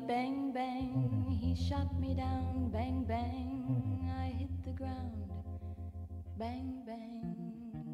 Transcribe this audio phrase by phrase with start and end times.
[0.00, 2.70] Bang bang, he shot me down.
[2.72, 5.30] Bang bang, I hit the ground.
[6.38, 7.91] Bang bang.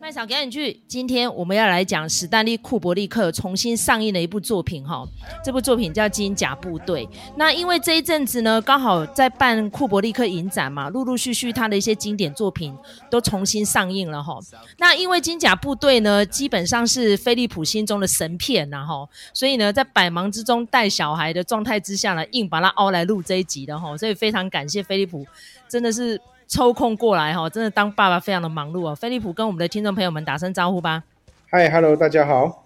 [0.00, 0.80] 麦嫂，赶紧去！
[0.86, 5.04] 今天我们要来讲史丹利·库伯利克重新上映的一部作品哈，
[5.44, 7.04] 这部作品叫《金甲部队》。
[7.36, 12.72] 那因为这一阵子呢，刚好在办库伯利克影展嘛，陆陆续续他的一些经典作品
[13.10, 14.38] 都重新上映了哈。
[14.78, 25.26] 那因为《金甲部队》呢，基本上是飞利浦心中的神片呐哈，所以呢，在百忙之中带小孩的状态之下呢，硬把它凹来录这一集的哈，所以非常感谢飞利浦，
[25.68, 26.20] 真的是。
[26.48, 28.94] 抽空过来哈，真的当爸爸非常的忙碌哦。
[28.94, 31.04] 飞利浦跟我们的听众朋友们打声招呼吧。
[31.50, 32.64] 嗨，Hello，大家好。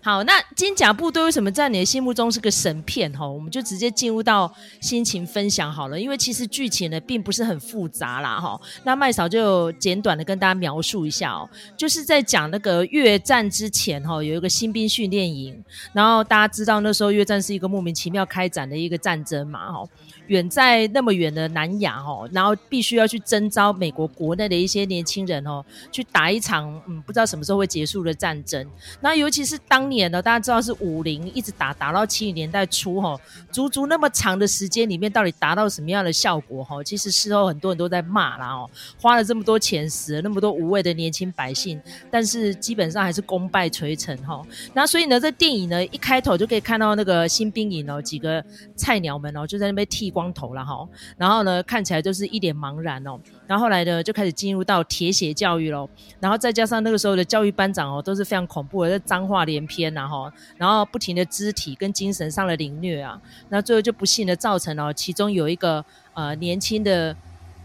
[0.00, 3.26] 好，那金甲部队为什么在你的心目中是个神片哈？
[3.26, 8.58] 我们就直接进入到心情分享好了，因为其实剧情呢并不是很复杂啦哈。
[8.84, 15.62] 那麦嫂就简短的跟大家描述一下哦，就是在讲那个越战之前哈，有一个新兵训练营，
[15.92, 19.84] 然后大家知道那时候越战是一个莫名其妙开展的一个战争嘛哈。
[20.28, 28.66] 远在那么远的南亚哦，然后必须要去征召美国国内的一些年轻人哦，去打一场嗯不知道什么时候会结束的战争。
[29.00, 33.18] 那尤其是当年呢，大家知道是五零一直打打到七零年代初哈，
[33.52, 36.84] 足足那么长的时间里面，到底达到什么样的效果哈？
[36.84, 38.68] 其实事后很多人都在骂啦哦，
[39.00, 44.42] 花了这么多钱，死了那么多无谓的年轻百姓，但是基本上还是功败垂成哈。
[44.74, 48.44] 那所以呢，这电影呢一开头就可以看到那个新兵营哦，几个
[48.76, 50.08] 菜鸟们哦就在那边剃。
[50.18, 53.20] 光头了哈，然后呢，看起来就是一脸茫然哦。
[53.46, 55.86] 然后后来呢，就开始进入到铁血教育喽。
[56.18, 60.32] 然后再加上那个时候的教育班长哦，都是非常恐怖的，脏话连篇天呐哈。
[60.56, 65.84] 然后不停的肢体跟精神上的凌虐啊，那最后就不幸的造成了，其中有一个
[66.14, 67.14] 呃年轻的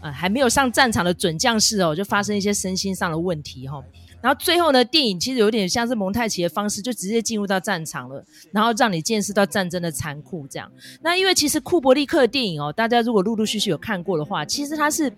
[0.00, 3.82] 呃还没有上战场的准将士哦，就发生一些身心上的问题哈。
[4.22, 10.46] 然后最后呢，电影其实有点像是蒙太奇的方式，就直接进入到战场了，然后让你见识到战争的残酷。
[10.48, 10.70] 这样，
[11.02, 15.12] 那因为其实库柏力克的电影哦，大家如果陆陆续续有看过的话，其实它是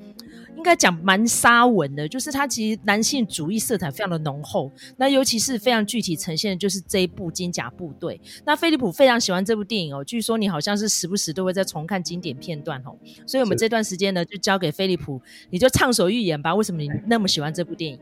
[0.57, 4.71] 应该讲蛮沙文的，就是它其实男性主义色彩非常的浓厚。
[4.97, 8.21] 那尤其是非常具体呈现的就是这一部《金甲部队》。
[8.45, 12.97] 那飞利浦非常喜欢这部电影哦，据说你好像是时不时都会在重看经典片段哦。
[13.27, 16.55] 所以我们这段时间呢，就交给飞利浦，你就畅所欲言吧。
[16.55, 17.99] 为什么你那么喜欢这部电影？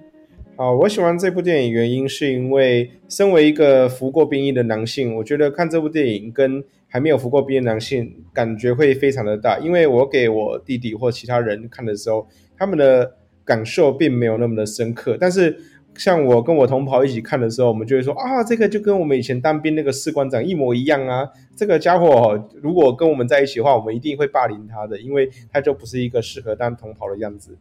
[0.56, 9.58] 好，我喜欢这部电影原因是因为身为一个服过兵役的男性，我觉得看这部电影跟还没有服过兵役的男性感觉会非常的大。
[9.58, 15.16] 因为我给我弟弟或其他人看的时候，他们的感受并没有那么的深刻。
[15.20, 15.56] 但是
[15.96, 21.28] 像我跟我同袍一起看的时候，我们就会说啊，这个就跟我们以前当兵那个士官长一模一样啊。
[21.56, 27.56] 这个家伙如果跟我们在一起的话，我们一定会霸凌他的，因为他就不是一个适合当同袍的样子。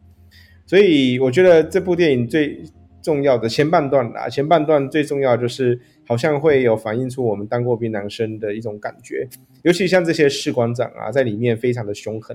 [0.66, 2.62] 所以我觉得这部电影最。
[3.04, 5.78] 重要的前半段啊，前半段最重要就是
[6.08, 9.28] 好像会有反映出我们当过兵男生的一种感觉，
[9.60, 12.34] 尤其像这些士官长啊，在里面非常的凶狠。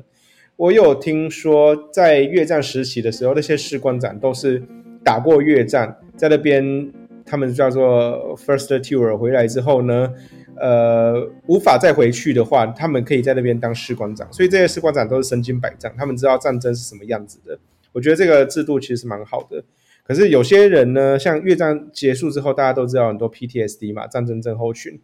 [0.59, 4.61] 我有听说，在越战时期的时候，那些士官长都是
[5.05, 6.91] 打过越战，在那边
[7.25, 10.11] 他们叫做 first tour 回来之后呢，
[10.57, 17.57] 呃，无法再回去的话，他们可以在那边当士官长，所以这些士官长都是身经百战，他们知道战争是什么样子的。
[17.93, 19.63] 我觉得这个制度其实蛮好的。
[20.03, 24.99] 可是有些人呢，像越战结束之后，大家都知道很多 PTSD 嘛，战争症候群。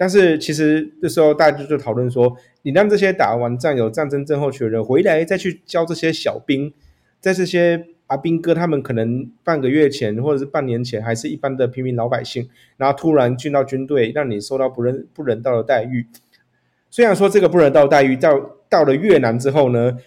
[0.00, 6.72] 但是其实这时候大家就讨论说，你让这些打完仗有战争症候群的人回来，再去教这些小兵，
[7.20, 16.06] 在这些阿兵哥他们可能半个月前或者是半年前还是一般的平民老百姓，然后突然进到军队，让你受到不人不人道的待遇。
[16.88, 19.98] 虽然说这个不人道待遇到到了越南之后呢，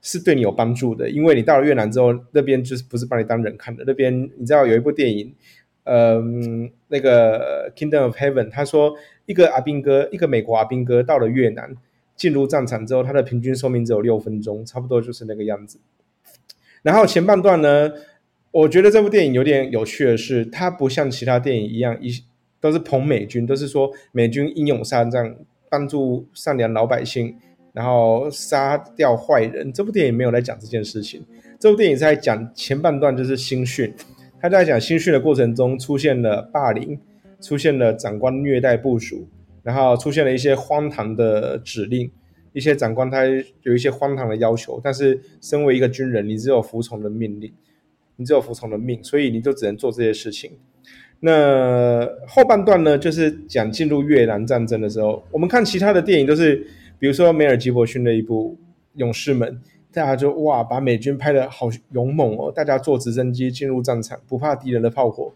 [0.00, 3.84] 是对你有帮助的，因为你到了越南之后，那边就是不是把你当人看的。
[3.86, 5.34] 那边你知道有一部电影，
[5.86, 11.74] 嗯，那个《Kingdom of Heaven》，他说一个阿兵哥，一个美国阿兵哥到了越南，
[12.16, 15.78] 进入战场之后，他的平均寿命只有六分钟，差不多就是那个样子。
[16.82, 17.92] 然后前半段呢，
[18.50, 22.10] 我觉得这部电影有点有趣的是，它不像其他电影一样，一
[22.60, 25.36] 都是捧美军，都是说美军英勇善战，
[25.70, 27.36] 帮助善良老百姓。
[27.72, 31.22] 然后杀掉坏人，这部电影没有来讲这件事情。
[31.60, 33.92] 这部电影在讲前半段，就是新训。
[34.40, 36.98] 他在讲新训的过程中，出现了霸凌，
[37.40, 39.28] 出现了长官虐待部属，
[39.62, 42.10] 然后出现了一些荒唐的指令。
[42.52, 43.24] 一些长官他
[43.62, 47.52] 有一些荒唐的要求，但是身为一个军人，你只有服从的命令，
[48.16, 50.52] 你只有服从的命，所以你就只能做这些事情。
[51.20, 56.66] 那后半段呢，就是讲进入越南战争的时候，我们看其他的电影都是。
[56.98, 58.56] 比如说梅尔吉伯逊的一部
[58.98, 59.52] 《勇士们》，
[59.96, 62.52] 大家就哇，把美军拍得好勇猛哦！
[62.54, 65.32] 大家坐直升机进入战场，不怕敌人的炮火，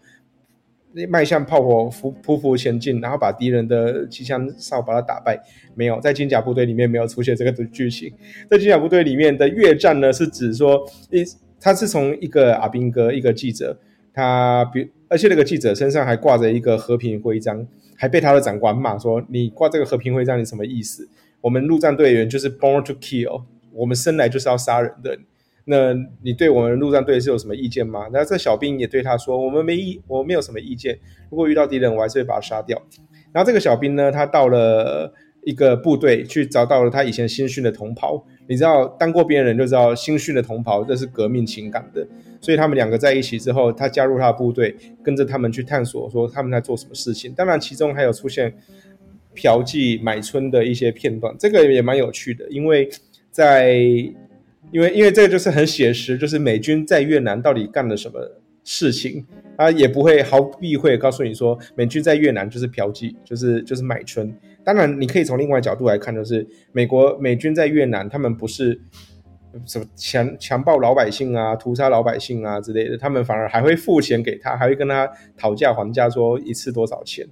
[1.09, 5.41] 迈向炮火匍匍匐前进，然后把敌人的机枪扫把它打败。
[5.73, 8.13] 没有，在金甲部队里面没有出现这个剧情。
[8.51, 11.25] 在金甲部队里面的越战呢，是指说一，
[11.59, 13.75] 他是从一个阿兵哥，一个记者，
[14.13, 17.65] 他比而且那个记者身上还挂着一个和平徽章，
[17.95, 21.09] 还被他的长官骂说：“你挂这个和平徽章，你什么意思？
[21.41, 23.41] 我们陆战队员就是 born to kill，
[23.73, 25.17] 我们生来就是要杀人的。”
[25.65, 28.09] 那你对我们陆战队是有什么意见吗？
[28.11, 30.97] 那这小兵也对他说：“我们没意，我没有什么意见。
[31.29, 32.81] 如果遇到敌人，我还是会把他杀掉。”
[33.31, 35.13] 然后这个小兵呢，他到了
[35.43, 38.25] 一个部队去找到了他以前新训的同袍。
[38.47, 42.05] 你知道，当过兵的人就知道，新训的同袍这是革命情感的。
[42.41, 47.31] 所以他们两个在一起之后，他加入他的部队，跟着他们去探索，说他们在做什么事情。
[47.33, 48.51] 当然，其中还有出现
[49.35, 52.89] 嫖妓买春的一些片段，这个也蛮有趣的，因为
[53.31, 54.13] 在。
[54.71, 59.25] 因为因为这个就是很写实，就是美军在越南到底干了什么事情，
[59.57, 64.33] 他也不会毫不避讳告诉你说，美军在越南就是嫖妓，就是就是买春。
[64.63, 68.79] 当然，你可以从另外角度来看，就是美国美军在越南，他们不是
[69.65, 75.05] 什么强强暴老百姓啊、屠杀老百姓啊之类的，他们反而还会付钱给他，还会跟他
[75.35, 77.27] 讨价还价，说一次多少钱。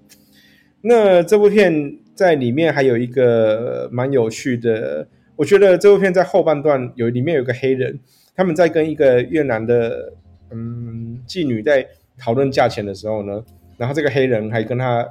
[0.81, 5.07] 那这部片在里面还有一个蛮有趣的。
[5.39, 7.97] 我觉得这部片在后半段有里面有个黑人，
[8.35, 10.11] 他们在跟一个越南的
[10.51, 11.87] 嗯妓女在
[12.17, 13.41] 讨论价钱的时候呢，
[13.77, 15.07] 然后这个黑人还跟他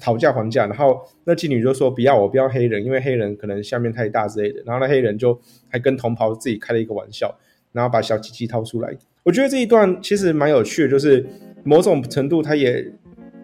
[0.00, 5.38] 讨价还价，然后那妓女就说不要我不要黑人，因为黑人可能下面太大之类的，然后那黑人就
[5.68, 7.38] 还跟同袍自己开了一个玩笑，
[7.72, 8.96] 然后把小鸡鸡掏出来。
[9.22, 11.26] 我觉得这一段其实蛮有趣的，就是
[11.62, 12.90] 某种程度他也。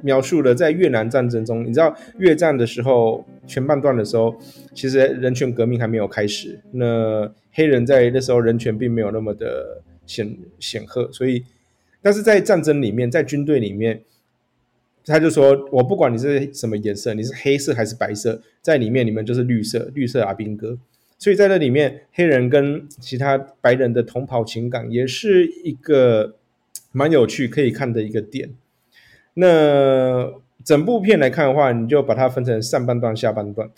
[0.07, 4.37] 描述了在越南战争中，你知道越战的时候前半段的时候，
[4.73, 6.61] 其实人权革命还没有开始。
[6.71, 11.45] 那黑人在那时候人权并没有那么的显显赫，所以，
[12.01, 14.03] 但是在战争里面，在军队里面，
[15.05, 20.79] 他就说：“我不管你是什么颜色，你是黑色还是白色，在里面你们就是绿色，绿色阿兵哥。”
[21.19, 26.37] 所以在那里面，黑人跟其他白人的同袍情感也是一个
[26.93, 28.51] 蛮有趣可以看的一个点。
[29.39, 30.33] 那
[30.65, 33.71] 整部片来看的话，你就把它分成上半段、下半段。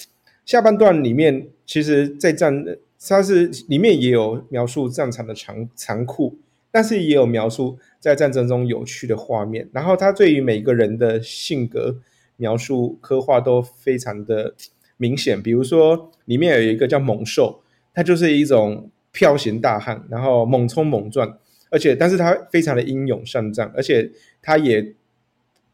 [0.46, 2.64] 下半段里面，其实，在战，
[3.08, 6.38] 它是里面也有描述战场的残残酷，
[6.70, 9.68] 但是也有描述在战争中有趣的画面。
[9.72, 11.96] 然后，它对于每个人的性格
[12.36, 14.54] 描述刻画都非常的
[14.96, 15.42] 明显。
[15.42, 17.60] 比如说，里面有一个叫猛兽，
[17.92, 21.36] 他就是一种彪形大汉，然后猛冲猛撞，
[21.68, 24.08] 而且，但是他非常的英勇善战，而且
[24.40, 24.94] 他也。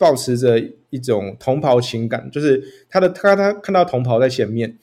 [0.04, 4.78] 抱持着一种同袍情感，就是他的他他看到同袍在前面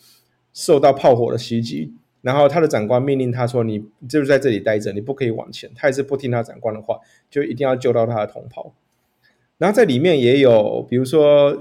[0.51, 6.97] 受到炮火的袭击，然后他的长官命令他说：“你就是在这里待着，你不可以往前。”他也是不听他长官的话，
[7.29, 8.73] 就一定要救到他的同袍。
[9.59, 11.55] 然后在里面也有，比如说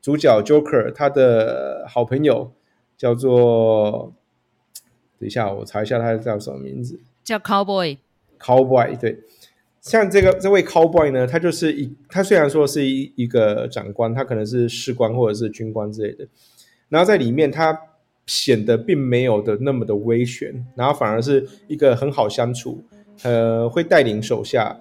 [0.00, 2.52] 主角 Joker，他的好朋友
[2.96, 4.14] 叫做……
[5.18, 7.98] 等一下，我查一下他叫什么名字，叫 Cowboy。
[8.40, 9.20] Cowboy 对。
[9.84, 16.26] 像这个这位 cowboy 呢，他就是一，他虽然说是一一个长官，他可能是士官或者是军官之类的，
[16.88, 17.78] 然后在里面他
[18.26, 22.82] 显得并没有的那么的威权，然后反而是一个很好相处，
[23.24, 24.74] 呃，会带领手下，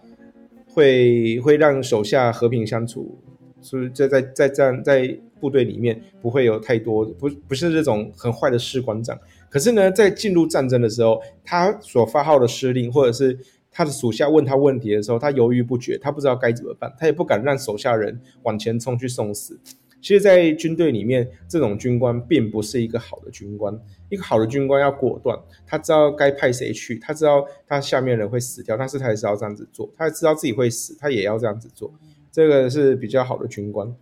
[0.67, 3.19] 会会让手下和平相处，
[3.59, 13.37] 所以在在在战在部队里面不会有太多不不是这种很坏的士官长，可是呢，在进入战争的时候，他所发号的施令或者是。
[13.73, 19.59] 他的属下问他问题的时候，他犹豫不决，他不知道该怎么办，他也不敢让手下人往前冲去送死。
[19.99, 23.73] 其实，在军队里面，这种军官并不是一个好的军官。
[24.09, 29.89] 一个好的军官要果断，他知道该派谁去，他知道他下面人会死掉，但是他也是要这样子做。
[29.97, 31.93] 他知道自己会死，他也要这样子做。
[32.31, 33.95] 这个是比较好的军官。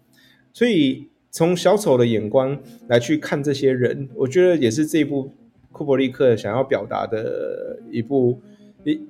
[0.51, 5.35] 所以，从小丑的眼光来去看这些人，我觉得也是这一部
[5.71, 8.41] 库伯利克想要表达的一部
[8.83, 9.07] 一。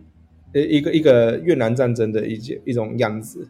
[0.53, 3.49] 呃，一个一个越南战争的一件一种样子。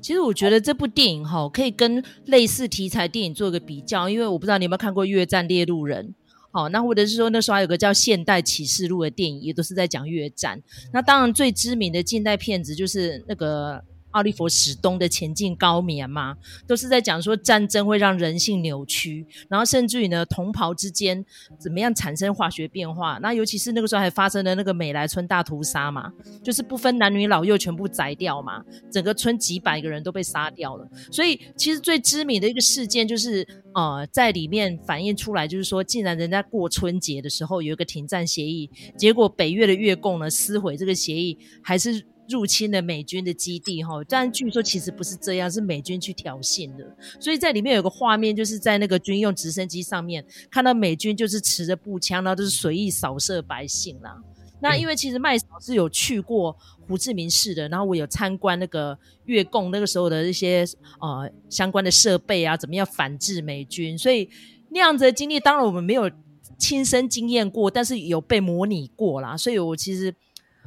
[0.00, 6.08] 其实我觉得这部电影哈，可以跟类似题材电影做一个比较，因为我不知道你有没有看过《越战猎鹿人》
[6.50, 10.62] 好，那或者是说那时候还有个叫《现代启示录》的电影，也都是在讲越战。
[10.92, 13.82] 那当然最知名的近代片子就是那个。
[14.14, 16.36] 奥利弗·史东的《前进高棉》嘛，
[16.68, 21.24] 都是在讲说战争会让人性扭曲，然后甚至于呢，同袍之间
[21.58, 23.18] 怎么样产生化学变化。
[23.20, 26.12] 那尤其是那个时候还发生了那个美莱村大屠杀嘛，
[26.44, 30.88] 就是不分男女老幼全部宰掉嘛，整个村几百个人都被杀掉了。
[31.10, 33.44] 所以其实最知名的一个事件就是，
[33.74, 42.06] 呃，在里面反映出来，就是说，竟然人家过春节的时候有一个停战协议，结果北越的越共呢撕毁这个协议，还是。
[42.28, 46.96] 入侵了美军的基地哈，但据说其实不是这样，是美军去挑衅的。
[47.20, 54.16] 所以在里面有个画面，就是在那个军用直升机上面看到美军就是持着步枪，然后就是随意扫射百姓啦。
[54.60, 56.56] 那因为其实麦嫂是有去过
[56.88, 60.64] 胡志明市的，然后我有参观那个越共那个时候的一些
[61.00, 64.30] 呃相关的设备啊，怎么样反制美军，所以
[64.70, 66.10] 那样子的经历，当然我们没有
[66.56, 69.36] 亲身经验过，但是有被模拟过啦。
[69.36, 70.14] 所以我其实。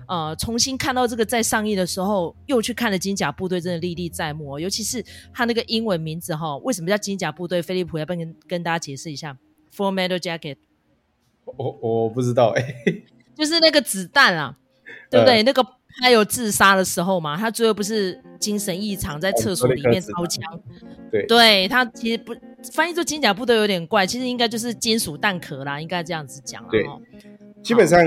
[0.08, 4.60] 呃，重新看到这个在上映的时候，又去看了《金甲部队》，真的历历在目。
[4.60, 7.60] 尤其是他那个英文名字哈，为什么叫《金甲部队》？
[7.64, 9.38] 飞利浦要不要跟跟大家解释一下
[9.76, 10.58] ？Full Metal Jacket。
[11.46, 13.04] 我我不知道哎、欸，
[13.36, 14.58] 就是那个子弹啊，
[15.10, 15.38] 对不对？
[15.38, 15.66] 呃、那个
[16.00, 20.44] 他有自杀的时候嘛，他最后不是精神异常，在厕所里面掏枪。
[21.10, 22.36] 对，对他其实不
[22.74, 27.00] 翻译做《金甲部队》有点怪，其实应该就是金属弹壳啦，应该这样子讲了哈。
[27.68, 28.00] 基本上，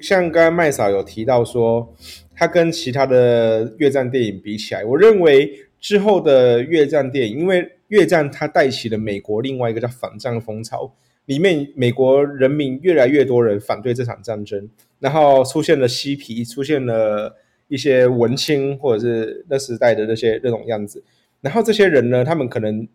[0.00, 1.94] 像刚刚麦嫂有提到说，
[2.34, 10.90] 他跟其他的越战电影比起来，我认为之后的越战电影，因为越战它带起了美国另外一个叫反战风潮，
[11.26, 14.70] 里面美国人民越来越多人反对这场战争，
[15.00, 17.36] 然后出现了嬉皮，出现了
[17.68, 21.04] 一些文青或者是那时代的那些那种样子，
[21.44, 22.88] 然后这些人呢，他们可能。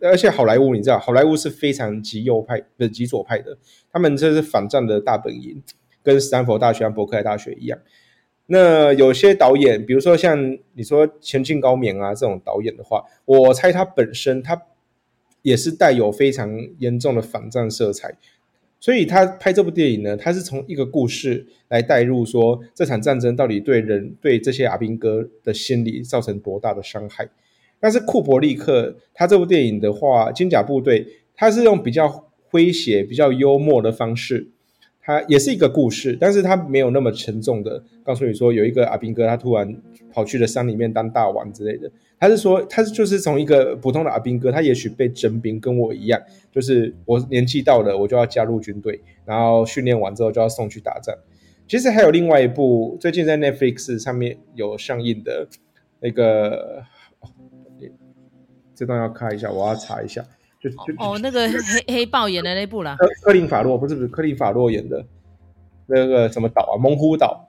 [0.00, 3.54] 而且好莱坞，你知道，好莱坞是非常极右派的、极左派的，
[3.92, 5.62] 他们这是反战的大本营，
[6.02, 7.78] 跟斯坦福大学和伯克莱大学一样。
[8.46, 14.58] 那有些导演，比如说像你说前进高棉啊这种导演的话，我猜他本身他
[15.42, 18.16] 也是带有非常严重的反战色彩，
[18.80, 27.28] 所以他拍这部电影呢，他是从一个故事来带入，说这场战争到底对人、对这些阿兵哥的心理造成多大的伤害。
[27.80, 31.04] 但是库伯利克他这部电影的话，《金甲部队》
[31.36, 34.48] 他是用比较诙谐、比较幽默的方式，
[35.00, 39.80] 他也是一个故事，但是他没有那么沉重的告诉你说有一个阿兵哥他突然
[40.12, 41.90] 跑去了山里面当大王之类的。
[42.18, 46.20] 他是说他就是从一个普通的阿兵哥，他也许被征兵，跟我一样，
[46.50, 51.14] 就是我年纪到了，我就要加入军队，然后训练完之后就要送去打仗。
[51.68, 55.46] 其实还有另外一部最近在 Netflix 上面有上映的
[56.00, 56.82] 那个。
[58.78, 60.24] 这段要看一下，我要查一下。
[60.60, 62.94] 就就哦，那个黑黑豹演的那部啦。
[62.96, 65.04] 科科林法洛不是不是科林法洛演的
[65.86, 66.78] 那个什么岛啊？
[66.78, 67.48] 猛虎岛。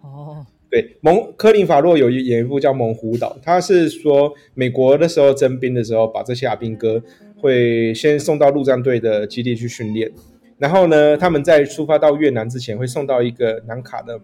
[0.00, 7.02] 哦，对，蒙科林法洛有演一部叫《猛虎岛》，他是说美国的时候征兵的时候，把这些阿兵哥
[7.36, 10.12] 会先送到陆战队的基地去训练，
[10.58, 14.20] 然后呢，他们在出发到越南之前会送到一个南卡的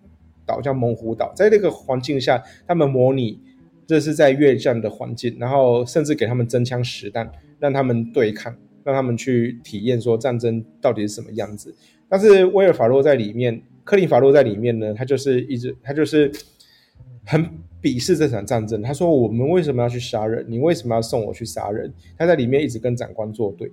[0.47, 3.41] 岛叫猛虎岛，在那个环境下，他们模拟。
[3.87, 11.75] 这是在越战的环境，然后甚至给他们真枪实弹，让他们对抗，让他们去体验说战争到底是什么样子。
[12.09, 16.31] 但是威尔法洛在里面，克林法洛在里面呢，他就是一直他就是
[17.27, 17.45] 很
[17.83, 18.81] 鄙视这场战争。
[18.81, 20.45] 他说：“我们为什么要去杀人？
[20.49, 23.71] 你为什么要送我去杀人？”他在里面一直跟长官作对，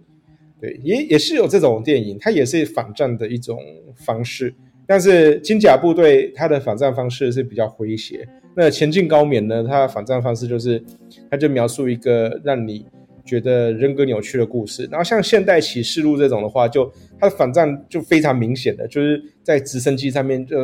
[0.60, 3.60] 对，也也是有这种电影，他也是反战的一种
[3.96, 4.54] 方式。
[4.86, 8.28] 但是金甲部队他的反战方式是比较诙谐。
[8.56, 9.64] 那前进高棉呢？
[9.68, 10.84] 它的反战方式就是，
[11.30, 12.86] 他就描述一个让你
[13.24, 14.88] 觉得人格扭曲的故事。
[14.92, 20.58] 然后像现代启示录这种的话，就它的反战就非常明显的，就是在直升机上面就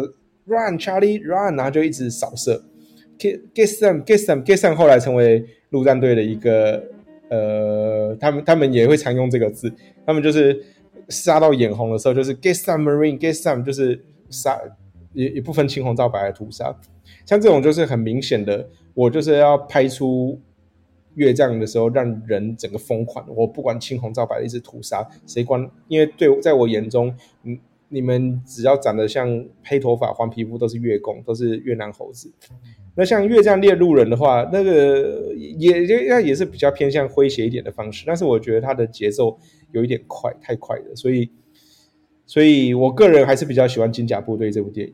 [0.46, 2.62] run Charlie run，然后就一直扫射
[3.18, 6.84] ，get get some get some get some，后来成为陆战队的一个
[7.30, 9.72] 呃，他们他们也会常用这个字，
[10.06, 10.62] 他们就是
[11.08, 14.60] 杀到眼红的时候，就是 get some marine get some，就是杀
[15.18, 16.74] 也也不分青红皂白的屠杀。
[17.26, 20.40] 像这种就是很明显的，我就是要拍出
[21.16, 23.26] 越战的时候让人整个疯狂。
[23.36, 25.70] 我不管青红皂白的一直屠杀，谁管？
[25.88, 27.58] 因为对，在我眼中，嗯，
[27.90, 32.32] 你们只要长得像黑头发、黄皮肤，都是越共，都是越南猴子。
[32.96, 39.38] 那像越战猎鹿人的话，那个也也也是比较偏向诙谐一点的方式，但是我觉得它的节奏
[39.72, 41.30] 有一点快，太快了，所以，
[42.28, 44.94] 所以我个人还是比较喜欢《金甲部队》这部电影。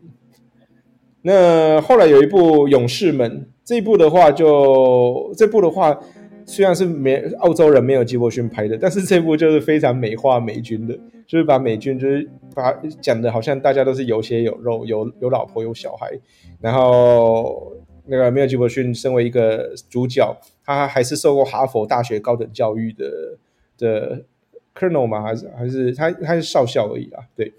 [1.24, 5.98] 那后来有一部《勇士们》，这一部的话就，这部的话，
[6.46, 10.94] 虽然是没澳洲人没有吉伯逊拍的，但是这部就是非常美化美军的，
[11.25, 12.72] 就是把美军就是把
[13.02, 16.12] 讲的好像大家都是有血有肉，有有老婆有小孩，
[16.60, 17.72] 然后
[18.06, 20.36] 那个没有吉伯逊身为一个主角，
[20.66, 23.38] 他还是受过哈佛大学高等教育的
[23.78, 24.25] 的
[24.75, 25.22] Colonel 吗？
[25.22, 27.24] 还是还是他他是少校而已啊？
[27.36, 27.53] 对，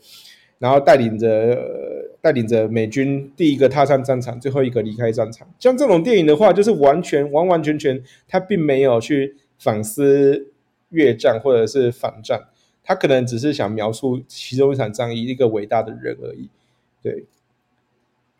[0.58, 2.12] 然后带领着。
[2.24, 5.46] 带领着美军第一个踏上战场，最后一个离开战场。
[5.58, 10.50] 像这种电影的话，就是完全完完全全，他并没有去反思
[10.88, 12.42] 越战或者是反战，
[12.82, 16.48] 他可能只是想描述其中一场战役，一个伟大的人而已。
[17.02, 17.26] 对，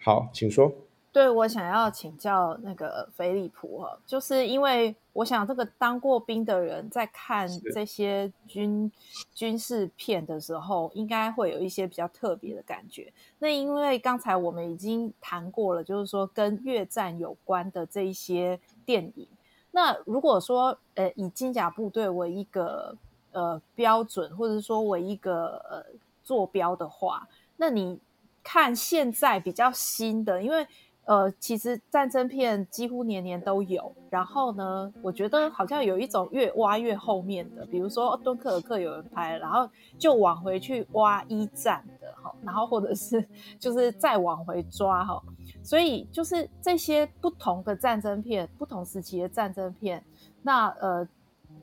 [0.00, 0.74] 好，请说。
[1.14, 8.90] 对，我想要请教那个菲利普哈，就是因为我想这个当过兵的人在看这些军
[9.32, 13.12] 军事片的时候，应该会有一些比较特别的感觉。
[13.38, 19.28] 那因为刚才我们已经谈过了，就是说跟越战有关的这一些电影。
[19.70, 22.96] 那如果说呃以金甲部队为一个
[23.30, 25.86] 呃标准，或者说为一个呃
[26.24, 28.00] 坐标的话，那你
[28.42, 30.66] 看现在比较新的，因为。
[31.06, 33.92] 呃，其实战争片几乎年年都有。
[34.10, 39.68] 然后呢，我觉得好像有一种越挖越后面的，比如说敦刻尔克有人拍，然后
[39.98, 43.22] 就往回去挖一战的哈，然后或者是
[43.58, 45.20] 就是再往回抓哈。
[45.62, 50.02] 所以就是这些不同的战争片，不同时期的战争片，
[50.42, 51.06] 那呃，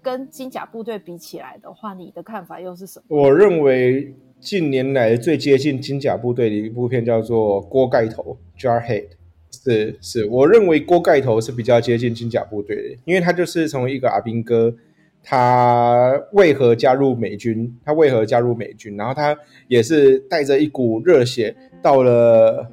[0.01, 3.17] 跟金甲部队比起来的话，你的看法又是什么？
[3.17, 9.07] 我认为近年来最接近金甲部队的一部片叫做《锅盖头》（Jarhead）。
[9.51, 14.73] 是是，我认为锅盖头是比较接近金甲部队的，因为他就是从一个阿兵哥，
[15.21, 17.77] 他为何加入美军？
[17.83, 18.95] 他为何加入美军？
[18.97, 22.65] 然后他也是带着一股热血到了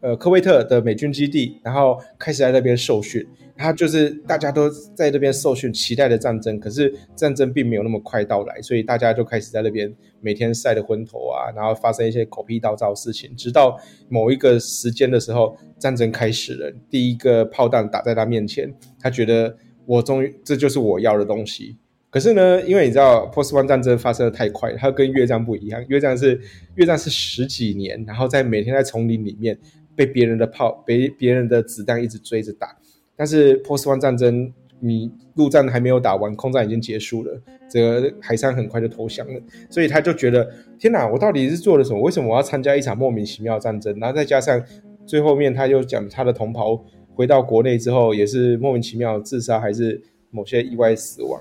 [0.00, 3.26] 呃科威特的美军基地，然后开始在那边受训。
[3.56, 19.56] 他就是大家都在那边受训，期待的战争，可是战争并没有那么快到来，所以大家就开始在那边每天晒得昏头啊，然后发生一些狗屁倒灶事情，直到某一个时间的时候，战争开始了，第一个炮弹打在他面前，他觉得
[19.86, 21.76] 我终于这就是我要的东西。
[22.10, 26.40] 可是呢，因为你知道波斯湾战争发生的太快，它跟越战不一样，越战是
[26.76, 29.58] 越战是十几年，然后在每天在丛林里面
[29.96, 32.76] 被别人的炮、被别人的子弹一直追着打。
[33.16, 37.40] 但是波斯湾战争，你陆战还没有打完，空战已经结束了，
[37.70, 39.40] 这个海珊很快就投降了，
[39.70, 42.00] 所以他就觉得天哪，我到底是做了什么？
[42.02, 43.98] 为什么我要参加一场莫名其妙的战争？
[43.98, 44.62] 然后再加上
[45.06, 51.40] 最后面他又讲他的同袍回到国内之后也是莫名其妙自杀还是某些意外死亡，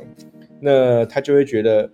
[0.61, 1.89] 那他就会觉得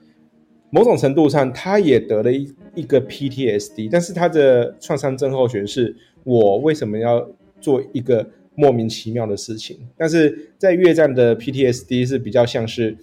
[0.70, 7.28] 某种程度上他也得了一一个 PTSD，但是他的创伤症候群是我为什么要
[7.60, 8.28] 做一个。
[8.60, 12.94] 莫名其妙的事情，但是在越战的 PTSD 是比较像是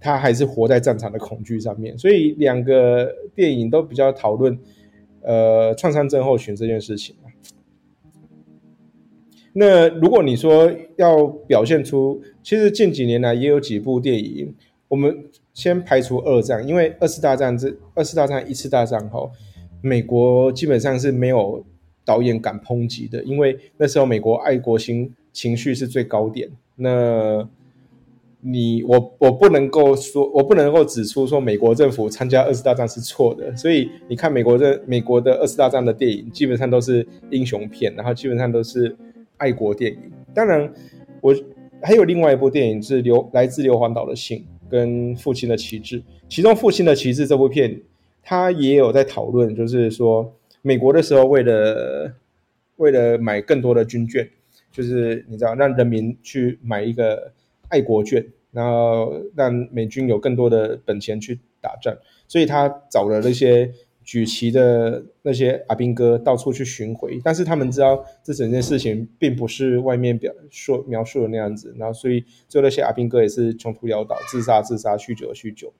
[0.00, 4.58] 他还是活在战场的恐惧上面，所以两个电影都比较讨论
[5.20, 7.14] 呃创伤症候群这件事情。
[9.52, 14.54] 那如果你说要表现出，其实近几年来也有几部电影，
[14.88, 15.14] 我们
[15.52, 19.30] 先排除二战，因为二次大战这二次大战一次大战后，
[19.82, 21.62] 美国基本上是没有。
[22.04, 26.50] 导演敢抨击的，因为那时候美国爱国心情绪是最高点。
[26.76, 27.48] 那
[28.40, 33.56] 你我我不能够说，我不能够指出说美国政府参加二次大战是错的。
[33.56, 38.94] 所以你看美国的美国的二次大战的电影，基本上都是英雄片，然后基本上都是
[39.38, 39.98] 爱国电影。
[40.34, 40.70] 当然，
[41.22, 41.34] 我
[41.80, 47.80] 还有另外一部电影是硫来自硫磺岛的信跟父亲的旗帜，其中父亲的旗帜这部片，
[48.22, 50.30] 他也有在讨论，就是说。
[50.66, 52.14] 美国的时候，为了
[52.76, 54.26] 为了买更多的军券，
[54.72, 57.34] 就是你知道，让人民去买一个
[57.68, 61.94] 爱国券，然后让美军有更多的本钱去打仗，
[62.26, 63.70] 所以他找了那些
[64.02, 75.70] 举旗的那些阿兵哥到处去巡回，但是他们知道这整件事情并不是外面表说描述的那样子，然后所以最后那些阿兵哥也是穷途潦倒，自杀自杀，酗酒酗酒。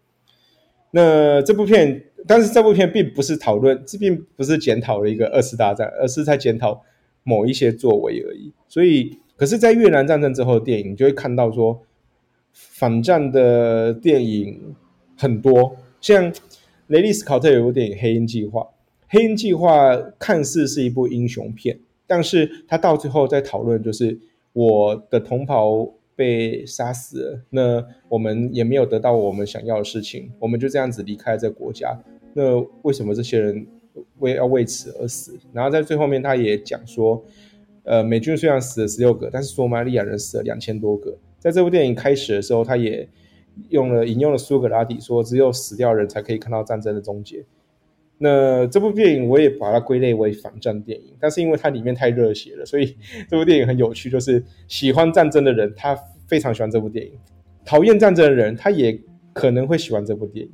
[0.94, 2.04] 那这部片。
[2.26, 6.82] 但是这部片并不是讨论，这并不是检讨了一个二次大战，而是在检讨
[7.22, 8.50] 某一些作为而已。
[8.66, 11.82] 所以，可是，在越南战争之后的电影，就会看到说，
[12.54, 14.74] 反战的电影
[15.18, 16.32] 很多，像
[16.86, 18.60] 雷利斯考特有部电影《黑鹰计划》，
[19.08, 24.18] 《黑鹰计划》看似是一部英雄片，但是他到最后在讨论，就是
[24.54, 31.98] 我的同袍被杀死了，那我们也没有得到我们想要的事情，我们就这样子离开这国家。
[32.32, 33.66] 那为什么这些人
[34.18, 35.38] 为要为此而死？
[35.52, 37.24] 然后在最后面，他也讲说，
[37.84, 41.16] 呃，美军虽然死了十六个，但是索马利亚人死了两千多个。
[41.38, 43.08] 在这部电影开始的时候，他也
[43.68, 47.44] 用了引用了苏格拉底说，只有死掉人才可以看到战争的终结。
[48.18, 52.96] 那这部电影我也把它归类为反战电影，但是因为它里面太热血了，所以
[53.28, 54.08] 这部电影很有趣。
[54.08, 55.98] 就是喜欢战争的人，他
[56.28, 57.12] 非常喜欢这部电影；
[57.64, 58.98] 讨厌战争的人，他也
[59.32, 60.52] 可能会喜欢这部电影。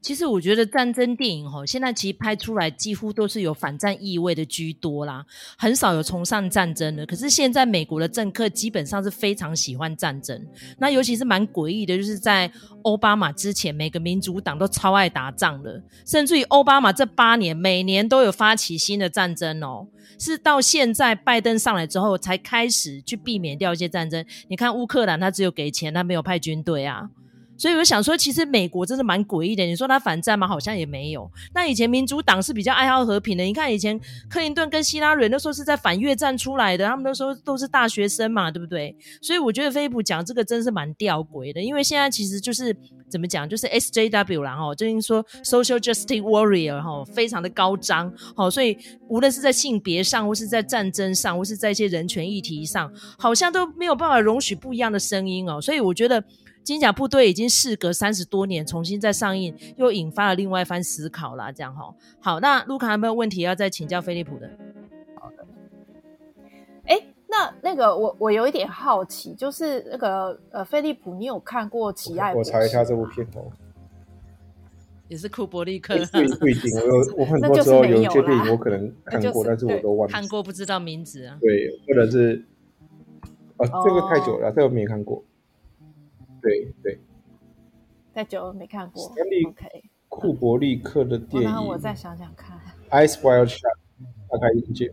[0.00, 5.24] 其实我觉得战争电影哈，现在其实拍出来几乎都是有反战意味的居多啦，
[5.58, 7.04] 很少有崇尚战争的。
[7.04, 10.40] 可是现在美国的政客基本上是非常喜欢战争，
[10.78, 12.50] 那尤其是蛮诡异的，就是在
[12.82, 24.24] 奥巴马之前，每个民主党都超爱打仗的，甚至于奥巴马这八年每年都有发起新的战争哦，是到现在拜登上来之后才开始去避免掉一些战争。
[24.48, 27.10] 你看乌克兰，他只有给钱，他没有派军队啊。
[27.58, 29.64] 所以我想说，其实美国真的蛮诡异的。
[29.64, 30.46] 你说他反战吗？
[30.46, 31.28] 好像也没有。
[31.52, 33.42] 那以前民主党是比较爱好和平的。
[33.42, 33.98] 你看以前
[34.30, 38.96] 克林顿跟希拉蕊那时候是在反越战出来的，他们那时候都是大学生嘛，对不对？
[39.20, 41.60] 所以我觉得菲利普讲这个真是蛮吊诡的。
[41.60, 42.74] 因为现在其实就是
[43.10, 48.12] 怎么讲，就是 SJW 啦哈，就是说 Social Justice Warrior 哈，非常的高涨。
[48.36, 55.60] 好，所以无论是在性别上，或是在战争上，或是在一些人权议题上，好像都没有办法容许不一样的声音哦。
[55.60, 56.22] 所以我觉得。
[56.62, 61.50] 金甲部队已经事隔三十多年重新再上映，又引发了另外一番思考啦。
[61.50, 64.50] 这样哈，好，那卢卡有没有问题要再请教菲利普的？
[65.14, 65.46] 好的。
[66.84, 72.34] 哎、欸，那那个我我有一点好奇，就是那个呃，菲利普，你有看过《奇爱》？
[72.36, 73.50] 我查一下这部片哦。
[75.08, 75.94] 也是库伯利克。
[76.38, 81.38] 不一定，我有我很多时候有一些电影我可能看过，但是我都忘记看过，不知道名字啊。
[81.40, 82.44] 对，或者是
[83.56, 85.24] 啊，这个太久了，这个没看过。
[86.40, 86.98] 对对，
[88.14, 89.04] 太久没看过。
[89.04, 92.58] OK，库伯利克的电影，然后我再想想看。
[92.90, 93.76] Ice Wild Shot，
[94.30, 94.92] 大开眼界。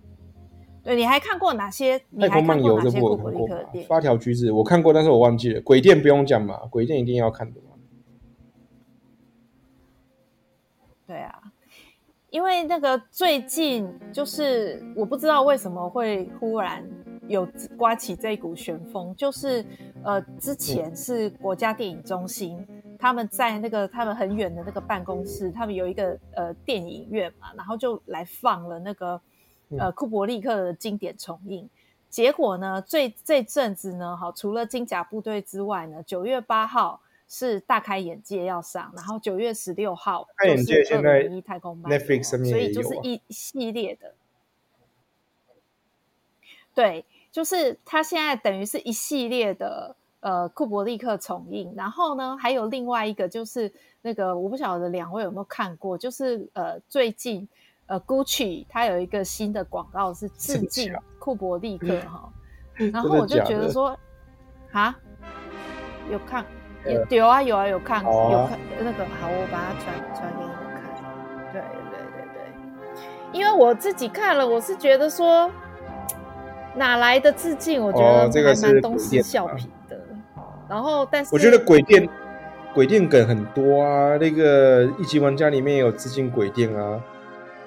[0.83, 1.99] 对，你还看过哪些？
[2.19, 3.49] 太空漫游这部我看过。
[3.87, 5.61] 发条橘子我看过，但是我忘记了。
[5.61, 7.67] 鬼店不用讲嘛，鬼店一定要看的嘛。
[11.07, 11.41] 对啊，
[12.29, 16.87] 因为那个最近就是我不知道为什么会忽然。
[17.27, 19.65] 有刮起这股旋风，就是
[20.03, 22.63] 呃，之前是国家电影中心，
[22.99, 29.19] 他们在那个他们很远的那个办公室，他们有一个呃电影院嘛，然后就来放了那个
[29.79, 31.67] 呃库伯利克的经典重映。
[32.09, 44.13] 结果呢，这这阵子呢，好，除了金甲部队之外呢，九月八号是大开眼界要上，然后九月十六号就是2001太空漫游，所以就是一系列的，
[46.75, 47.03] 对。
[47.35, 53.69] 就是他现在等于是一系列的呃库伯利克重映，然后呢还有另外一个就是
[54.01, 57.45] 那个我不晓得两位有没有看过，就是呃最近
[57.87, 62.31] 呃 Gucci 它有一个新的广告是致敬库伯利克哈，
[62.93, 63.99] 然后我就觉得说
[64.71, 64.97] 啊
[66.09, 66.45] 有看
[66.85, 70.83] 有有啊有啊有看有看那个好，我把它传传给你们看，
[71.51, 75.51] 对对对对，因为我自己看了，我是觉得说。
[76.75, 77.81] 哪来的致敬？
[77.81, 79.99] 我觉得还蛮东施效颦的。
[80.67, 82.07] 然后，但是我觉得鬼店
[82.73, 84.17] 鬼店梗很多啊。
[84.17, 87.01] 那个一级玩家里面有致敬鬼店啊。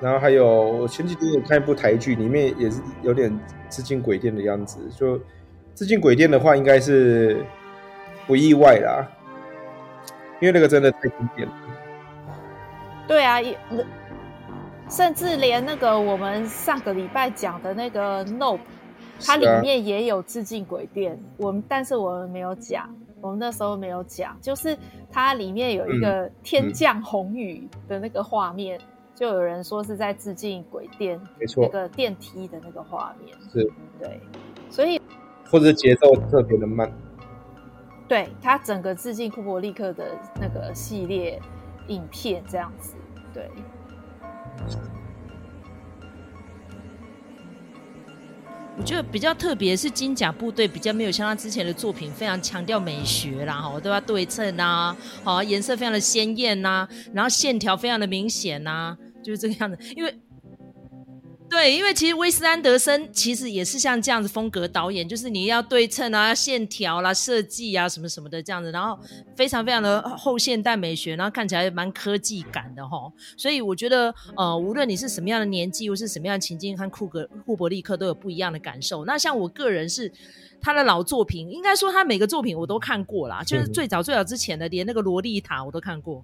[0.00, 3.36] 然后还有我前几天有看一部台剧，里面也是有点
[3.68, 4.78] 致敬鬼店的样子。
[4.96, 5.18] 就
[5.74, 7.44] 致敬鬼店的话，应该是
[8.26, 9.06] 不意外啦，
[10.40, 11.54] 因为那个真的太经典了。
[13.06, 13.40] 对啊，
[14.88, 18.60] 甚至连那个我们上个礼拜讲的那个 Nope。
[19.20, 22.88] 它里面也有致敬鬼店，我们但是我们没有讲，
[23.20, 24.76] 我们那时候没有讲，就是
[25.10, 34.20] 它里面有一个天降红雨的那个画面，嗯嗯、就有人说是在致敬鬼店，没错，那个电梯的那个画面，是，对，
[34.70, 35.00] 所以
[35.50, 36.90] 或者节奏特别的慢，
[38.06, 40.04] 对，它整个致敬库伯利克的
[40.40, 41.40] 那个系列
[41.88, 42.94] 影片这样子，
[43.34, 43.50] 对。
[48.78, 60.14] 我觉得比较特别是金甲部队比较没有像他之前的作品非常强调美学啦，哈，都要对称呐，好，颜色非常的鲜艳呐，然后线条非常的明显呐，就是这个样子，因为。
[61.50, 68.98] 对，因为其实威斯安德森其实也是像这样子风格导演，就是你要对称啊、线条啦、设计啊什么什么的这样子，然后
[69.34, 73.10] 非常非常的后现代美学，然后看起来蛮科技感的哈。
[73.36, 79.06] 所以我觉得，呃，无论你是什么样的年纪，或是什么样的情境，看库格库伯利克都有不一样的感受。
[79.06, 80.12] 那像我个人是
[80.60, 86.22] 他的老作品，应该说他每个作品我都看过啦，就是最早最早之前的，连那个萝莉塔我都看过，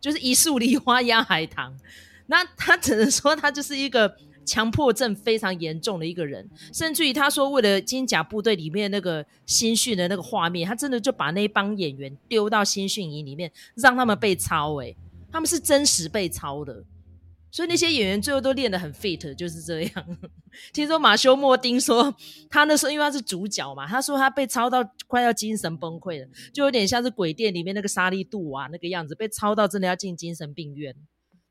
[0.00, 1.76] 就是一树梨花压海棠。
[2.26, 4.16] 那他只能说他就是一个。
[4.44, 14.74] 强迫症非常严重的一个人，甚至于他说，为了金甲部队里面那个新训的那个画面，他真的就把那帮演员丢到新训营里面，让他们被操。
[14.76, 14.96] 诶，
[15.30, 16.84] 他们是真实被操的。
[17.50, 20.18] 所以那些演员最后都练得很 fit，就是这样。
[20.72, 22.14] 听说马修·莫丁说，
[22.48, 30.96] 他那时候因为他是主角嘛，他说他被操到快要精神崩溃了，就有点像是《鬼店》里面那个沙利杜啊那个样子，被操到真的要进精神病院。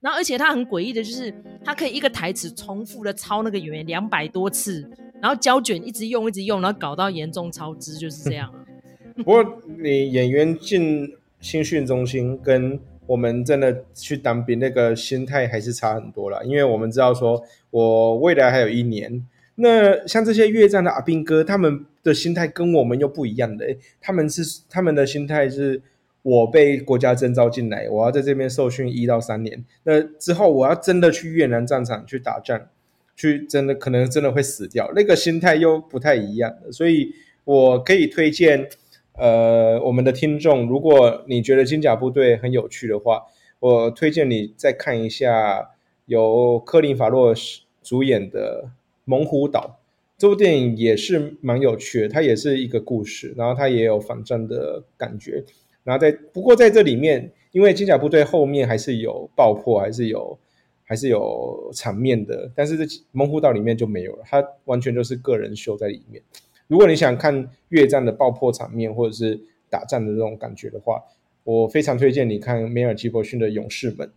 [0.01, 1.33] 然后而且他很诡异的就是，
[1.63, 4.89] 他可以一个台词重复的抄那个演员两百多次，
[5.21, 8.51] 然后胶卷一直用一直用，然后搞到严重超支，就是这样。
[9.15, 12.79] 不过你演员进新训中心跟。
[13.07, 19.27] 我们真的去当兵，那个心态还是差很多了，因为我们知道说，我未来还有一年。
[19.55, 23.65] 那像这些越战的阿兵哥，他们的心态跟我们又不一样的，
[23.99, 25.81] 他们是他们的心态是，
[26.21, 32.67] 我被国家征召进来，我要在这边受训一到三年，那之后我要真的去越南战场去打仗，
[33.15, 38.69] 去真的可能真的会死掉，那个心态又不太一样，所以我可以推荐。
[39.13, 43.23] 呃，我们的听众，如果你觉得金甲部队很有趣的话，
[43.59, 45.71] 我推荐你再看一下
[46.05, 47.35] 由科林·法洛
[47.83, 48.63] 主演的
[49.03, 49.79] 《猛虎岛》
[50.17, 52.09] 这部电影，也是蛮有趣的。
[52.09, 55.43] 它也是一个故事，然后它也有反战的感觉。
[55.83, 60.37] 然后在不过在这里面，因为金甲部队后面还是有爆破，还是有
[60.83, 66.21] 还是有场面的，但是这《猛虎岛》里面就没有了，它完全就是个人秀在里面。
[66.67, 69.39] 如果你想看越战的爆破场面，或者是
[69.69, 71.01] 打仗的这种感觉的话，
[71.43, 74.07] 我非常推荐你看梅尔吉伯逊的《勇士们》。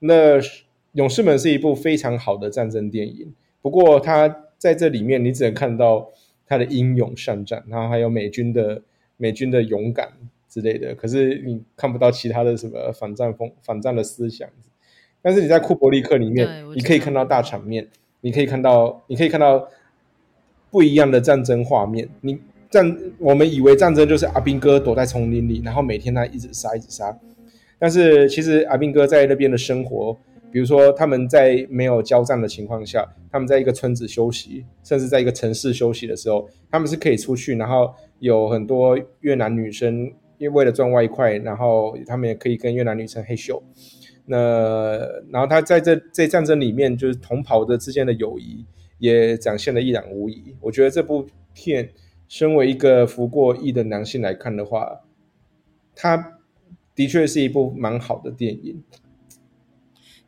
[0.00, 0.38] 那
[0.92, 3.32] 《勇士们》是一部非常好的战争电影，
[3.62, 6.10] 不过它在这里面你只能看到
[6.46, 8.82] 他的英勇善战，然后还有美军的
[9.16, 10.12] 美军的勇敢
[10.54, 14.48] 之类的，可是你看不到其他的什么反战风、反战的思想。
[15.20, 17.88] 但是你在库伯利克里面，你可以看到大场面，
[18.20, 19.68] 你可以看到，你可以看到。
[20.70, 22.36] 不一样的战争画面，你
[22.68, 27.16] 战我们以为战争就是阿兵哥躲在丛林里，然后每天他一直杀一直杀，
[27.78, 30.18] 但是其实阿兵哥在那边的生活，
[30.50, 43.62] 比如说他们在没有交战的情况下，他们在一个村子休息，甚至在一个城市休息的时候，他们是可以出去，然后有很多越南女生，因为为了赚外快，然后他们也可以跟越南女生嘿咻。
[44.26, 44.98] 那
[45.30, 48.64] 然后他在这这战争里面，就是同袍的之间的友谊。
[48.98, 50.54] 也展现的一览无遗。
[50.60, 51.90] 我觉得这部片，
[52.28, 55.00] 身为一个服过役的男性来看的话，
[55.94, 56.38] 它
[56.94, 58.82] 的确是一部蛮好的电影。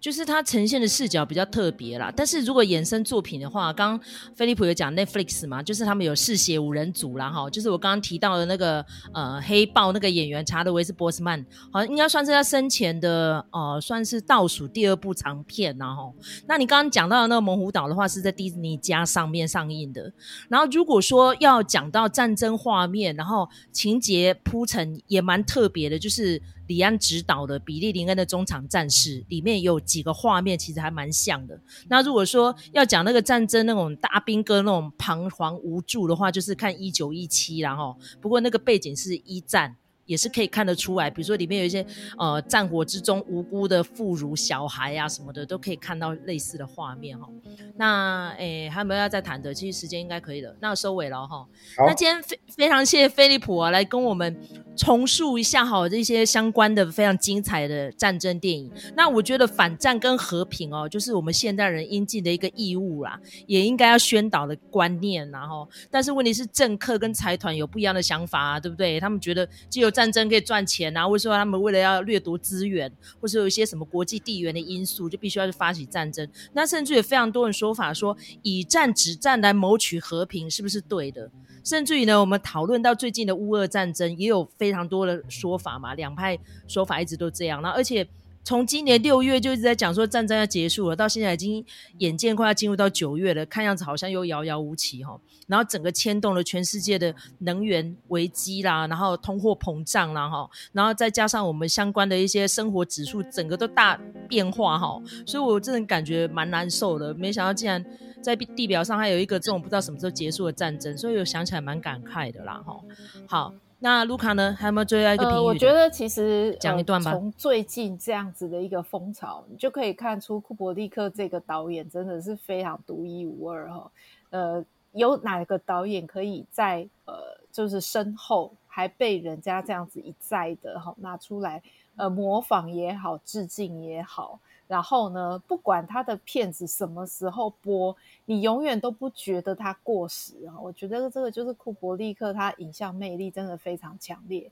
[0.06, 16.14] 就是它呈现的视角比较特别啦，但是如果衍生作品的话，刚刚飞利浦有讲 Netflix 嘛，就是他们有嗜血五人组啦哈，就是我刚刚提到的那个呃黑豹那个演员查德维斯·波斯曼，好像应该算是他生前的呃算是倒数第二部长片然后，
[16.46, 20.12] 那你刚刚讲到的那个猛虎岛的话是在迪士尼加上面上映的，
[20.48, 26.40] 然后如果说要讲到战争画面，然后情节铺陈也蛮特别的，就是。
[26.66, 31.60] 李安执导的《比利林恩的中场战事》里面有几个画面，其实还蛮像的。
[31.88, 39.76] 那如果说要讲那个战争那种大兵哥那种彷徨无助的话，就是看《一九一七》然后，不过那个背景是一战。
[40.06, 41.84] 也是可以看得出来，比如说里面有一些
[42.16, 47.28] 呃战火之中无辜的妇孺小孩啊什么的，都可以看到类似的画面哈。
[47.76, 49.52] 那诶还有没有要再谈的？
[49.52, 51.46] 其实时间应该可以了，那收尾了哈。
[51.78, 54.34] 那今天非非常谢谢飞利浦啊，来跟我们
[54.76, 58.70] 重述一下哈这些相关的非常精彩的战争电影。
[58.94, 68.98] 那我觉得反战跟和平哦，就是我们现代人应尽的一个义务啦，也应该要宣导的观念，然后但是问题是政客跟财团有不一样的想法啊，对不对？
[69.00, 76.28] 他们觉得只有战争可以赚钱啊，或者说他们为了要掠夺资源，或者有一些什么国际地缘的因素，就必须要去发起战争。
[76.52, 81.30] 那甚至有非常多人说法说，以战止战来谋取和平，是不是对的？
[81.64, 87.62] 甚至于呢，我们讨论到最近的乌俄战争，也有非常多的说法嘛，两派说法一直都这样。
[87.62, 88.06] 那而且。
[88.46, 91.64] 从今年六月就一直在讲说战争要结束了，到现在已经
[91.98, 95.18] 眼见快要进入到九月了，看样子好像又遥遥无期哈。
[95.48, 105.02] 然后整个牵动了全世界的能源危机啦，然后通货膨胀啦哈，然后再加上我们相关的一些生活指数，整个都大变化哈。
[105.26, 107.84] 所以我真的感觉蛮难受的，没想到竟然
[108.22, 112.80] 在地表上还有一个这种不知道什么时候结束的战争，所以我想起来蛮感慨的啦哈。
[113.26, 113.52] 好。
[113.78, 114.56] 那卢卡呢？
[114.58, 115.36] 还有没有最爱一个评语？
[115.36, 117.12] 呃，我觉得其实讲一段吧。
[117.12, 123.90] 从最近这样子的一个风潮，你就可以看出库伯利克这个导演真的是非常独一无二哈。
[124.30, 127.14] 呃，有哪个导演可以在呃，
[127.52, 131.62] 就是身后还被人家这样子一再的哈拿出来
[131.96, 134.40] 呃模仿也好，致敬也好。
[134.68, 140.58] 然后呢，不管他的片子什么时候播，你永远都不觉得他过时啊！
[140.60, 144.50] 我觉得这个就是库伯利克，他影像魅力真的非常强烈。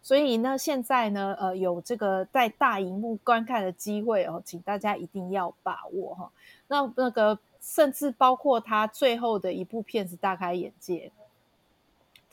[0.00, 6.30] 所以呢，现在呢，呃，有这个在大荧幕观看的机会哦，请大家一定要把握哈。
[6.68, 11.10] 那那个甚至包括他最后的一部片子《大开眼界》，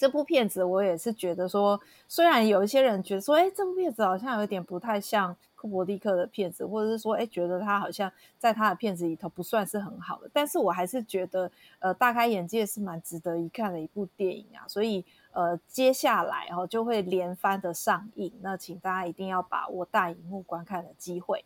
[0.03, 5.33] 这部片子我也是觉得说，虽然有一些人觉得说，哎，这部片子好像有点不太像。
[5.55, 21.45] 库伯利克的片子，或者是说，哎，觉得他好像在他的片子里头不算是很好的，但是我还是觉得，呃，大开眼界是蛮值得一看的一部电影啊，所以，呃，接下来哦就会连番的上映，那请大家一定要把握大荧幕观看的机会。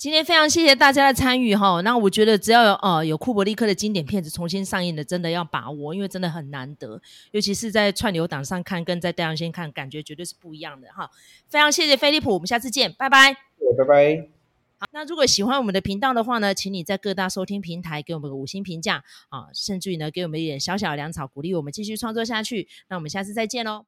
[0.00, 6.98] 今天非常谢谢大家的参与哈，那我觉得只要有呃有库伯利克的经典片子重新上映的，真的要把握，因为真的很难得，
[7.32, 11.10] 尤其是在串流档上看，跟在大阳线看，感觉绝对是不一样的哈。
[11.50, 13.34] 非常谢谢飞利浦，我们下次见，拜拜。
[13.76, 14.26] 拜拜。
[14.78, 22.66] 好，那如果喜欢我们的频道的话呢，请你在各大收听平台给我们个五星评价啊，甚至于呢给我们一点小小的粮草，鼓励我们继续创作下去。
[22.88, 23.84] 那我们下次再见喽。